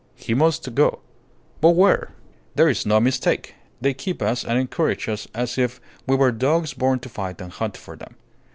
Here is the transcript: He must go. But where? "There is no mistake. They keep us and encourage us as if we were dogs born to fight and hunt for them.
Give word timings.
He 0.15 0.33
must 0.33 0.73
go. 0.73 0.97
But 1.61 1.75
where? 1.75 2.09
"There 2.55 2.67
is 2.67 2.87
no 2.87 2.99
mistake. 2.99 3.53
They 3.81 3.93
keep 3.93 4.19
us 4.19 4.43
and 4.43 4.57
encourage 4.57 5.07
us 5.07 5.27
as 5.35 5.59
if 5.59 5.79
we 6.07 6.15
were 6.15 6.31
dogs 6.31 6.73
born 6.73 6.97
to 7.01 7.07
fight 7.09 7.39
and 7.39 7.51
hunt 7.51 7.77
for 7.77 7.95
them. 7.95 8.15